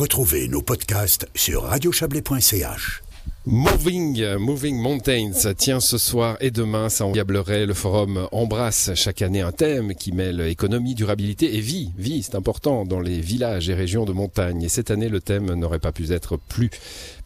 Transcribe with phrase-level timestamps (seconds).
[0.00, 3.02] Retrouvez nos podcasts sur radiochablais.ch.
[3.44, 7.66] Moving, Moving Mountains tient ce soir et demain ça Diableret.
[7.66, 11.92] Le forum embrasse chaque année un thème qui mêle économie, durabilité et vie.
[11.98, 14.62] Vie, c'est important dans les villages et régions de montagne.
[14.62, 16.70] Et cette année, le thème n'aurait pas pu être plus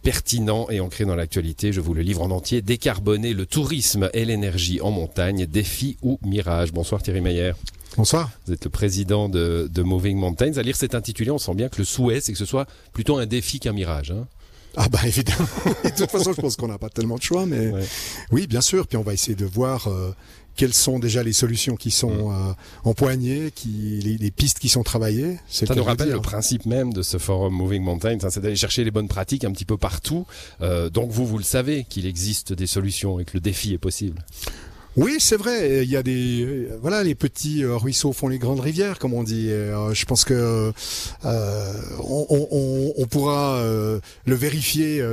[0.03, 1.73] pertinent et ancré dans l'actualité.
[1.73, 2.61] Je vous le livre en entier.
[2.61, 6.73] Décarboner le tourisme et l'énergie en montagne, défi ou mirage.
[6.73, 7.53] Bonsoir Thierry Meyer.
[7.97, 8.31] Bonsoir.
[8.47, 10.57] Vous êtes le président de, Moving Mountains.
[10.57, 13.19] À lire cet intitulé, on sent bien que le souhait, c'est que ce soit plutôt
[13.19, 14.11] un défi qu'un mirage.
[14.11, 14.27] Hein.
[14.77, 15.47] ah bah évidemment.
[15.85, 17.73] de toute façon, je pense qu'on n'a pas tellement de choix, mais
[18.33, 18.89] oui, bien sûr.
[18.89, 20.13] Puis on va essayer de voir euh,
[20.57, 22.49] quelles sont déjà les solutions qui sont mm.
[22.49, 22.53] euh,
[22.83, 25.39] empoignées, qui, les, pistes qui sont travaillées.
[25.49, 28.83] Ça nous rappelle le principe même de ce forum Moving Mountains, hein, c'est d'aller chercher
[28.83, 30.27] les bonnes pratiques un petit peu partout.
[30.63, 33.79] Euh, donc vous, vous le savez qu'il existe des solutions et que le défi est
[33.79, 34.25] possible.
[34.97, 35.85] Oui, c'est vrai.
[35.85, 39.25] Il y a des voilà, les petits euh, ruisseaux font les grandes rivières, comme on
[39.25, 39.51] dit.
[39.51, 40.73] Euh, je pense que
[41.25, 45.05] euh, on, pourra le vérifier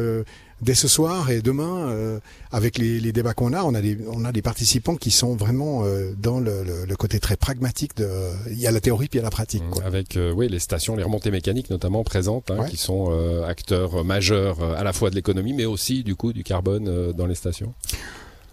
[0.62, 2.20] dès ce soir et demain
[2.52, 3.64] avec les, débats qu'on a.
[3.64, 5.84] On a des on a des participants qui sont vraiment
[6.18, 8.08] dans le, côté très pragmatique de.
[8.50, 9.64] Il y a la théorie puis il y a la pratique.
[9.70, 9.84] Quoi.
[9.84, 13.12] Avec oui les stations, les remontées mécaniques notamment présentes, hein, qui sont
[13.48, 17.36] acteurs majeurs à la fois de l'économie, mais aussi du coup du carbone dans les
[17.36, 17.74] stations.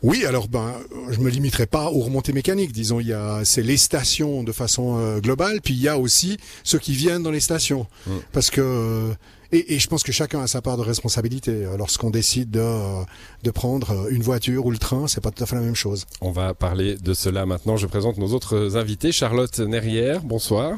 [0.02, 0.74] Oui, alors ben,
[1.10, 2.72] je me limiterai pas aux remontées mécaniques.
[2.72, 5.98] Disons, il y a c'est les stations de façon euh, globale, puis il y a
[5.98, 8.10] aussi ceux qui viennent dans les stations, mm.
[8.32, 9.14] parce que euh,
[9.50, 11.66] et, et, je pense que chacun a sa part de responsabilité.
[11.78, 13.02] Lorsqu'on décide de,
[13.42, 16.04] de prendre une voiture ou le train, c'est pas tout à fait la même chose.
[16.20, 17.78] On va parler de cela maintenant.
[17.78, 19.10] Je présente nos autres invités.
[19.10, 20.76] Charlotte Nerrière, bonsoir.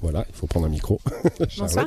[0.00, 1.00] Voilà, il faut prendre un micro.
[1.58, 1.86] Bonsoir.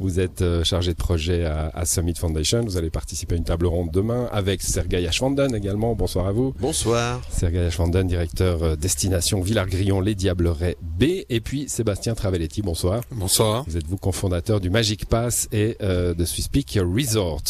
[0.00, 2.62] Vous êtes euh, chargé de projet à, Summit Foundation.
[2.62, 5.94] Vous allez participer à une table ronde demain avec Sergei Ashwanden également.
[5.94, 6.54] Bonsoir à vous.
[6.58, 7.20] Bonsoir.
[7.30, 11.04] Sergei Ashwanden, directeur euh, destination Villard-Grillon, Les Diablerets B.
[11.28, 12.62] Et puis Sébastien Travelletti.
[12.62, 13.02] Bonsoir.
[13.12, 13.64] Bonsoir.
[13.68, 17.42] Vous êtes vous cofondateur du Magic Pass et euh, de Swisspeak Resort.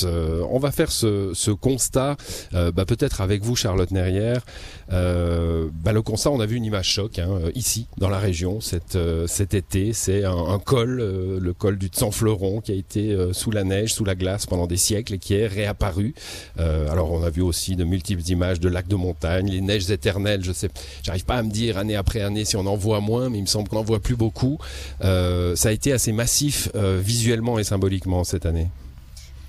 [0.50, 2.16] on va faire ce, ce constat,
[2.52, 4.44] bah, peut-être avec vous, Charlotte Nerrière.
[4.90, 8.98] Bah, le constat, on a vu une image choc hein, ici, dans la région, cet,
[9.26, 13.50] cet été c'est un, col, euh, le col du Tsan-Fleuron, qui a été euh, sous
[13.50, 16.14] la neige, sous la glace pendant des siècles et qui est réapparu.
[16.58, 19.90] Euh, alors on a vu aussi de multiples images de lacs de montagne, les neiges
[19.90, 20.44] éternelles.
[20.44, 20.70] Je sais,
[21.02, 23.42] j'arrive pas à me dire année après année si on en voit moins, mais il
[23.42, 24.58] me semble qu'on en voit plus beaucoup.
[25.00, 28.68] ça a été assez massif visuellement et symboliquement cette année.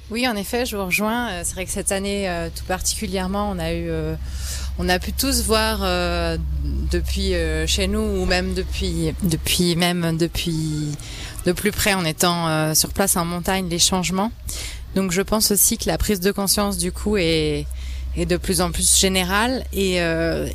[0.10, 1.44] Oui, en effet, je vous rejoins.
[1.44, 3.92] C'est vrai que cette année, tout particulièrement, on a eu
[4.80, 6.38] on a pu tous voir euh,
[6.92, 10.92] depuis euh, chez nous ou même depuis depuis même depuis
[11.46, 14.32] de plus près en étant euh, sur place en montagne les changements.
[14.96, 17.66] Donc je pense aussi que la prise de conscience du coup est
[18.16, 19.98] est de plus en plus générale et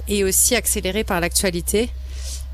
[0.09, 1.91] et aussi accélérée par l'actualité.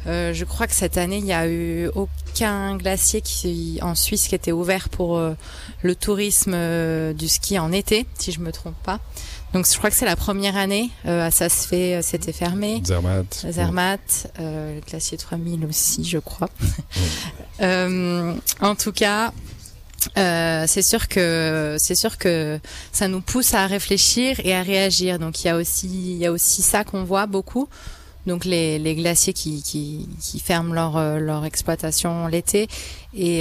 [0.07, 4.35] Je crois que cette année il n'y a eu aucun glacier qui en Suisse qui
[4.35, 5.21] était ouvert pour
[5.83, 6.57] le tourisme
[7.15, 9.01] du ski en été, si je me trompe pas.
[9.53, 10.91] Donc je crois que c'est la première année.
[11.07, 12.83] Euh, ça se fait, euh, c'était fermé.
[12.85, 13.47] Zermatt.
[13.51, 16.51] Zermatt, euh, le glacier 3000 aussi, je crois.
[17.63, 19.33] euh, en tout cas,
[20.19, 22.61] euh, c'est sûr que c'est sûr que
[22.93, 25.19] ça nous pousse à réfléchir et à réagir.
[25.19, 27.69] Donc il y a aussi il y a aussi ça qu'on voit beaucoup.
[28.28, 30.06] Donc les, glaciers qui,
[30.44, 32.69] ferment leur, euh, leur exploitation l'été
[33.15, 33.41] et,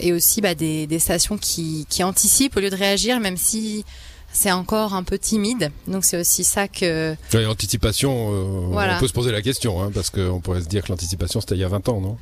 [0.00, 3.84] et aussi bah, des, stations qui anticipent au lieu de réagir, même si
[4.32, 5.70] c'est encore un peu timide.
[5.86, 7.14] Donc c'est aussi ça que.
[7.34, 10.84] Oui, anticipation, euh, on peut se poser la question, hein, parce qu'on pourrait se dire
[10.84, 12.16] que l'anticipation c'était il y a 20 ans, non?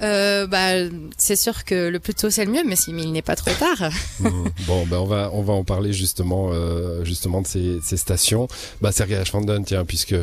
[0.00, 0.74] Euh, bah,
[1.16, 3.90] c'est sûr que le plus tôt c'est le mieux, mais, il n'est pas trop tard.
[4.20, 4.48] Mmh.
[4.66, 8.48] bon, ben on va on va en parler justement euh, justement de ces, ces stations.
[8.80, 10.14] Bah, Sergei Ashfanden, tiens, puisque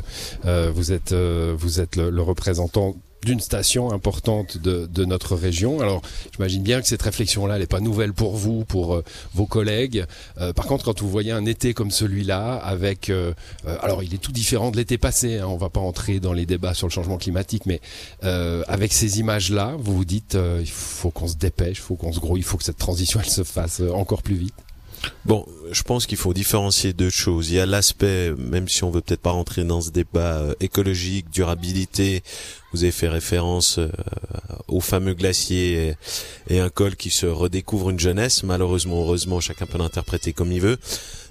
[0.46, 5.81] euh, vous êtes vous êtes le, le représentant d'une station importante de, de, notre région.
[5.81, 9.03] Alors, j'imagine bien que cette réflexion-là, elle n'est pas nouvelle pour vous, pour euh,
[9.34, 10.06] vos collègues.
[10.40, 13.34] Euh, par contre, quand vous voyez un été comme celui-là, avec, euh,
[13.81, 15.40] alors il est tout différent de l'été passé.
[15.40, 17.81] Hein, on va pas entrer dans les débats sur le changement climatique, mais
[18.22, 22.19] avec ces images-là, vous vous dites, il faut qu'on se dépêche, il faut qu'on se
[22.19, 24.54] grouille, il faut que cette transition elle se fasse encore plus vite.
[25.25, 27.50] Bon, je pense qu'il faut différencier deux choses.
[27.50, 31.29] Il y a l'aspect, même si on veut peut-être pas rentrer dans ce débat écologique,
[31.31, 32.23] durabilité,
[32.75, 33.88] vous avez fait référence euh,
[34.67, 35.95] au fameux glacier
[36.50, 38.44] et, un col qui se redécouvre une jeunesse.
[38.44, 40.77] Malheureusement, heureusement, chacun peut l'interpréter comme il veut.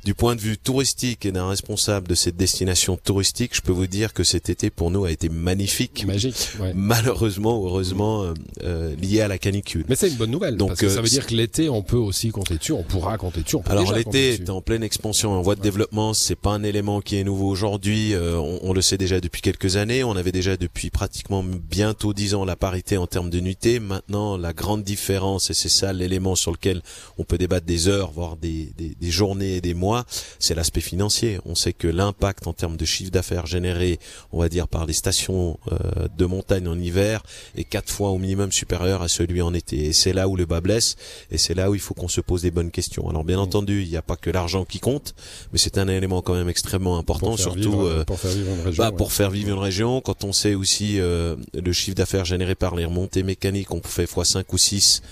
[0.04, 3.86] Du point de vue touristique et d'un responsable de cette destination touristique, je peux vous
[3.86, 6.04] dire que cet été pour nous a été magnifique.
[6.06, 6.56] Magique.
[6.74, 8.34] Malheureusement, heureusement, euh,
[8.64, 9.84] euh, lié à la canicule.
[9.88, 10.56] Mais c'est une bonne nouvelle.
[10.56, 13.18] Donc parce que ça veut dire que l'été, on peut aussi compter dessus, on pourra
[13.18, 13.56] compter dessus.
[13.56, 16.14] On alors l'été, en pleine expansion, en voie de développement.
[16.14, 18.14] C'est pas un élément qui est nouveau aujourd'hui.
[18.14, 20.04] Euh, on, on, le sait déjà depuis quelques années.
[20.04, 23.80] On avait déjà depuis pratiquement bientôt dix ans la parité en termes de nuitée.
[23.80, 26.82] Maintenant, la grande différence, et c'est ça l'élément sur lequel
[27.18, 30.04] on peut débattre des heures, voire des, des, des journées et des mois,
[30.38, 31.38] c'est l'aspect financier.
[31.44, 33.98] On sait que l'impact en termes de chiffre d'affaires généré,
[34.32, 37.22] on va dire par les stations euh, de montagne en hiver,
[37.56, 39.86] est quatre fois au minimum supérieur à celui en été.
[39.86, 40.96] Et c'est là où le bas blesse,
[41.30, 43.08] et c'est là où il faut qu'on se pose des bonnes questions.
[43.08, 43.40] Alors bien mmh.
[43.40, 45.14] entendu, il n'y a pas que l'argent qui compte,
[45.52, 48.84] mais c'est un élément quand même extrêmement important, surtout euh, pour faire vivre une région.
[48.84, 52.54] Bah, Pour faire vivre une région, quand on sait aussi euh, le chiffre d'affaires généré
[52.54, 55.02] par les remontées mécaniques, on fait fois 5 ou 6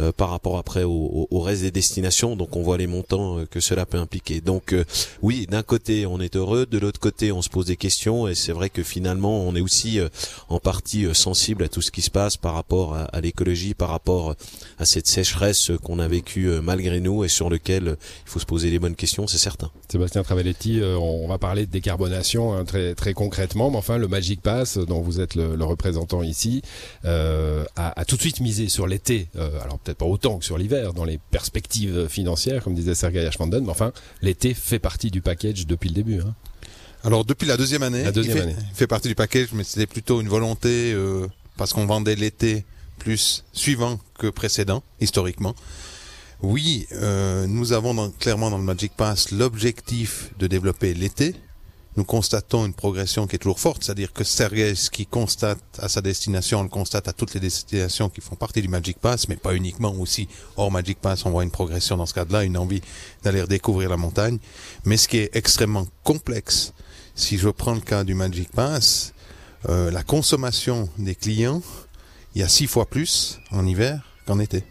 [0.00, 2.36] euh, par rapport après au, au, reste des destinations.
[2.36, 4.40] Donc on voit les montants euh, que cela peut impliquer.
[4.40, 4.84] Donc euh,
[5.22, 8.34] oui, d'un côté on est heureux, de l'autre côté on se pose des questions et
[8.34, 9.98] c'est vrai que finalement on est aussi
[10.48, 13.88] en partie sensible à tout ce qui se passe par rapport à, à l'écologie, par
[13.88, 14.34] rapport
[14.78, 17.96] à cette sécheresse qu'on a vécue malgré nous et sur lequel
[18.26, 19.70] il faut se poser les bonnes questions, c'est certain.
[19.90, 24.42] Sébastien Travelletti, on va parler de décarbonation hein, très très concrètement, mais enfin le Magic
[24.42, 26.62] Pass dont vous êtes le, le représentant ici
[27.04, 29.28] euh, a, a, tout de suite misé sur l'été.
[29.62, 33.62] alors peut-être pas autant que sur l'hiver dans les perspectives financières, comme disait Sergei Ashfanden,
[33.62, 36.20] mais enfin, l'été fait partie du package depuis le début.
[36.20, 36.34] Hein.
[37.04, 38.56] Alors depuis la deuxième année, la deuxième il, fait, année.
[38.74, 42.64] fait, partie du package, mais c'était plutôt une volonté euh, parce qu'on vendait l'été
[42.98, 45.54] plus suivant que précédent, historiquement.
[46.42, 51.34] Oui, euh, nous avons dans, clairement dans le Magic Pass l'objectif de développer l'été,
[51.96, 55.88] nous constatons une progression qui est toujours forte, c'est-à-dire que Sergei, ce qui constate à
[55.88, 59.28] sa destination, on le constate à toutes les destinations qui font partie du Magic Pass,
[59.28, 62.58] mais pas uniquement aussi hors Magic Pass, on voit une progression dans ce cas-là, une
[62.58, 62.82] envie
[63.22, 64.38] d'aller redécouvrir la montagne.
[64.84, 66.74] Mais ce qui est extrêmement complexe,
[67.14, 69.14] si je prends le cas du Magic Pass,
[69.68, 71.62] euh, la consommation des clients,
[72.34, 74.64] il y a six fois plus en hiver qu'en été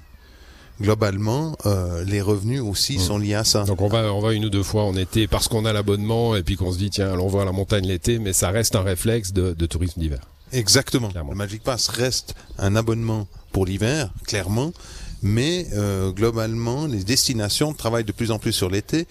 [0.82, 3.00] globalement, euh, les revenus aussi mmh.
[3.00, 3.64] sont liés à ça.
[3.64, 6.36] Donc on va, on va une ou deux fois en été parce qu'on a l'abonnement
[6.36, 8.82] et puis qu'on se dit tiens, allons voir la montagne l'été, mais ça reste un
[8.82, 10.22] réflexe de, de tourisme d'hiver.
[10.52, 11.10] Exactement.
[11.10, 11.32] Clairement.
[11.32, 14.74] Le Magic Pass reste un abonnement pour l'hiver, clairement,
[15.22, 19.08] mais euh, globalement, les destinations travaillent de plus en plus sur l'été.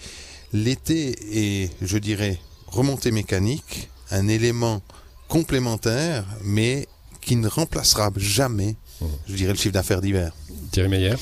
[0.53, 4.81] L'été est, je dirais, remontée mécanique, un élément
[5.27, 6.87] complémentaire, mais
[7.21, 9.05] qui ne remplacera jamais, mmh.
[9.27, 10.31] je dirais, le chiffre d'affaires d'hiver.
[10.71, 11.15] Thierry Meyer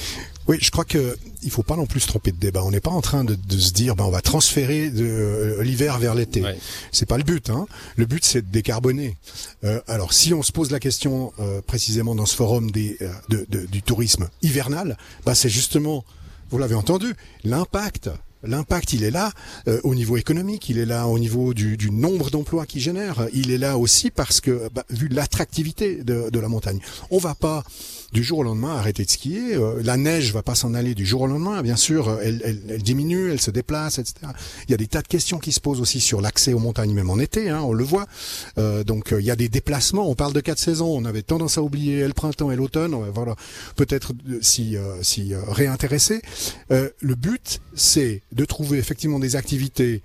[0.48, 2.64] oui, je crois que il faut pas non plus se tromper de débat.
[2.64, 5.64] On n'est pas en train de, de, se dire ben on va transférer de euh,
[5.64, 6.42] l'hiver vers l'été.
[6.42, 6.58] Ouais.
[6.92, 7.50] C'est pas le but.
[7.50, 7.66] Hein.
[7.96, 9.18] Le but c'est de décarboner.
[9.64, 13.12] Euh, alors si on se pose la question euh, précisément dans ce forum des euh,
[13.30, 16.04] de, de, du tourisme hivernal, ben, c'est justement
[16.50, 17.14] vous l'avez entendu
[17.44, 18.10] l'impact
[18.44, 19.32] L'impact, il est là
[19.68, 23.28] euh, au niveau économique, il est là au niveau du, du nombre d'emplois qu'il génère,
[23.34, 26.80] il est là aussi parce que, bah, vu l'attractivité de, de, la montagne,
[27.10, 27.64] on va pas
[28.14, 29.56] du jour au lendemain arrêter de skier.
[29.56, 31.62] Euh, la neige va pas s'en aller du jour au lendemain.
[31.64, 34.16] Bien sûr, elle, elle, diminue, elle se déplace, etc.
[34.68, 36.94] Il y a des tas de questions qui se posent aussi sur l'accès aux montagnes,
[36.94, 37.50] même en été.
[37.50, 38.06] Hein, on le voit.
[38.58, 40.08] Euh, donc, euh, il y a des déplacements.
[40.08, 40.96] On parle de quatre saisons.
[40.96, 42.96] On avait tendance à oublier le printemps et l'automne.
[43.14, 43.36] Voilà,
[43.76, 46.22] peut-être s'y si, réintéresser.
[46.70, 50.04] le but, c'est de trouver effectivement des activités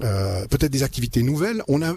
[0.00, 1.62] euh, peut-être des activités nouvelles.
[1.68, 1.94] On a,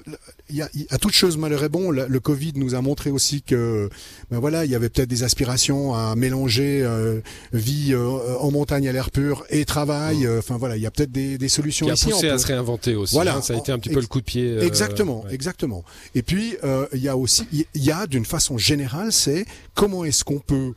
[0.50, 1.92] il y a, à toute chose malheur est bon.
[1.92, 3.90] Le, le, Covid nous a montré aussi que,
[4.30, 7.22] ben voilà, il y avait peut-être des aspirations à mélanger euh,
[7.54, 10.26] vie euh, en montagne à l'air pur et travail.
[10.26, 12.10] Euh, enfin voilà, il y a peut-être des, des, solutions qui a ici.
[12.10, 13.14] poussé à se réinventer aussi.
[13.14, 14.60] Voilà, hein, ça a été un petit peu le coup de pied.
[14.60, 15.34] exactement, ouais.
[15.34, 15.86] exactement.
[16.16, 16.58] Et puis
[16.94, 20.74] il y a aussi, il y a d'une façon générale, c'est comment est-ce qu'on peut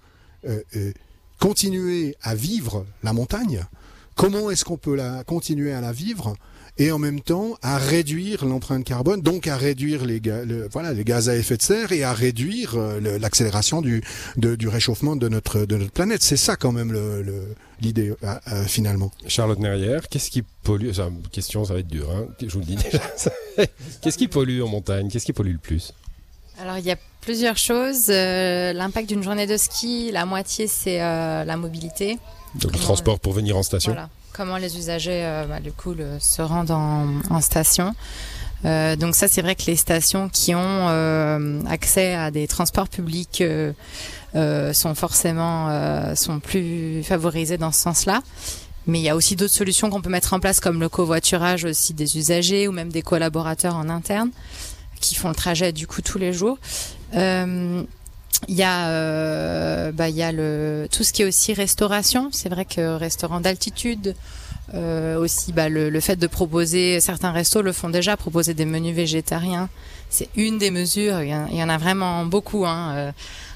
[1.41, 3.65] continuer à vivre la montagne?
[4.15, 6.37] Comment est-ce qu'on peut la continuer à la vivre?
[6.79, 11.05] Et en même temps à réduire l'empreinte carbone, donc à réduire les, le, voilà, les
[11.05, 14.03] gaz à effet de serre et à réduire euh, l'accélération du,
[14.37, 16.23] de, du réchauffement de notre, de notre planète.
[16.23, 16.97] C'est ça quand même
[17.81, 19.11] l'idée euh, euh, finalement.
[19.27, 22.61] Charlotte Nerrière, qu'est-ce qui pollue C'est une question, ça va être dur, hein, je vous
[22.61, 23.01] le dis déjà.
[24.03, 25.09] qu'est-ce qui pollue en montagne?
[25.11, 25.93] Qu'est-ce qui pollue le plus?
[26.61, 28.07] Alors il y a plusieurs choses.
[28.09, 32.19] Euh, L'impact d'une journée de ski, la moitié c'est euh, la mobilité.
[32.57, 33.93] Donc le transport pour venir en station.
[33.93, 34.09] Voilà.
[34.39, 37.93] Comment les usagers euh, bah, du coup se rendent en, en station.
[38.65, 42.89] Euh, donc ça c'est vrai que les stations qui ont euh, accès à des transports
[42.89, 43.43] publics
[44.33, 48.23] sont forcément sont plus favorisées dans ce sens-là.
[48.87, 51.65] Mais il y a aussi d'autres solutions qu'on peut mettre en place comme le covoiturage
[51.65, 54.31] aussi des usagers ou même des collaborateurs en interne
[55.01, 56.59] qui font le trajet du coup tous les jours.
[58.43, 61.53] Euh, il y a, euh, bah, il y a le, tout ce qui est aussi
[61.55, 62.29] restauration.
[62.33, 64.15] C'est vrai que restaurant d'altitude,
[64.75, 68.65] euh, aussi bah, le, le, fait de proposer, certains restos le font déjà, proposer des
[68.65, 69.69] menus végétariens.
[70.11, 72.65] C'est une des mesures, il y, en, a vraiment beaucoup.
[72.65, 73.13] Hein.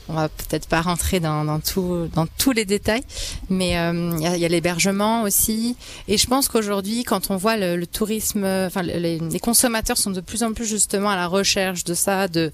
[0.08, 3.04] On va peut-être pas rentrer dans, dans, tout, dans tous les détails,
[3.48, 5.76] mais euh, il y a, l'hébergement aussi.
[6.08, 10.20] Et je pense qu'aujourd'hui, quand on voit le, tourisme, enfin les, les, consommateurs sont de
[10.20, 12.50] plus en plus justement à la recherche de ça, de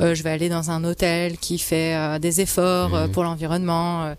[0.00, 3.12] euh, je vais aller dans un hôtel qui fait euh, des efforts mmh.
[3.12, 4.14] pour l'environnement.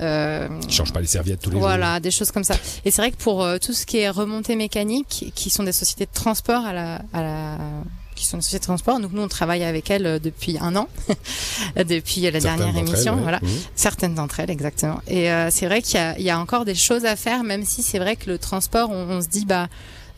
[0.00, 1.62] Euh, change pas les serviettes tous les jours.
[1.62, 2.56] Voilà, des choses comme ça.
[2.84, 6.06] Et c'est vrai que pour tout ce qui est remontée mécanique, qui sont des sociétés
[6.06, 7.58] de transport à la, à la
[8.14, 9.00] qui sont une société de transport.
[9.00, 10.88] Donc nous, on travaille avec elles euh, depuis un an,
[11.76, 13.16] depuis la dernière émission.
[13.16, 13.48] Voilà, mmh.
[13.74, 15.00] certaines d'entre elles exactement.
[15.08, 17.82] Et euh, c'est vrai qu'il y, y, a encore des choses à faire, même si
[17.82, 19.68] c'est vrai que le transport, on, on se dit bah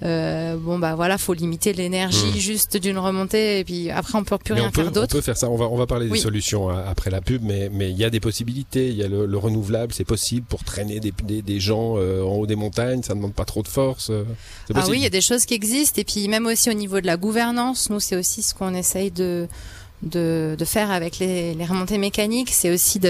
[0.03, 2.39] euh, bon bah voilà, faut limiter l'énergie mmh.
[2.39, 5.15] juste d'une remontée et puis après on peut plus rien faire d'autre.
[5.15, 5.49] On peut faire ça.
[5.49, 8.05] On va on va parler des solutions hein, après la pub, mais mais il y
[8.05, 8.89] a des possibilités.
[8.89, 12.35] Il y a le, renouvelable, c'est possible pour traîner des des, des gens euh, en
[12.35, 13.03] haut des montagnes.
[13.03, 14.11] Ça ne demande pas trop de force.
[14.11, 14.25] Euh,
[14.75, 17.01] ah oui, il y a des choses qui existent et puis même aussi au niveau
[17.01, 19.49] de la gouvernance, nous c'est aussi ce qu'on essaye de
[20.05, 23.01] de, de faire avec les, les remontées mécaniques, c'est aussi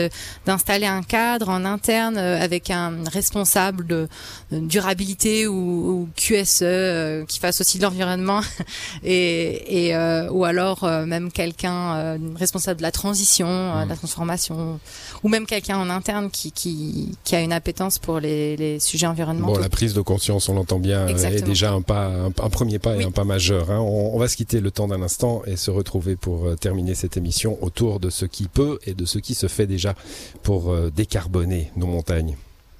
[0.47, 4.09] d'installer un cadre en interne euh, avec un responsable de,
[4.51, 8.41] durabilité ou, ou QSE euh, qui fasse aussi de l'environnement
[9.05, 13.99] et, et euh, ou alors même quelqu'un responsable de la transition, de la mmh.
[13.99, 14.81] transformation
[15.23, 19.07] ou même quelqu'un en interne qui, qui, qui a une appétence pour les, les sujets
[19.07, 19.55] environnementaux.
[19.55, 22.97] Bon, la prise de conscience, on l'entend bien, est déjà un pas, un, premier pas
[22.97, 23.71] et un pas majeur.
[23.71, 23.79] Hein.
[23.79, 27.17] On, on va se quitter le temps d'un instant et se retrouver pour terminer cette
[27.17, 29.95] émission autour de ce qui peut et de ce qui se fait déjà
[30.43, 32.37] pour euh, décarboner nos montagnes.